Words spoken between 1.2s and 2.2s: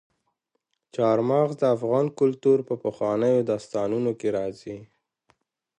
مغز د افغان